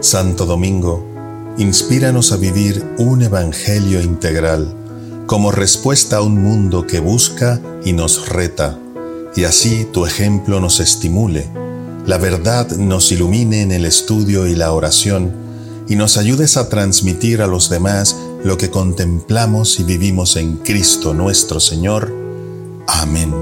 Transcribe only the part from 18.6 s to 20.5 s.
contemplamos y vivimos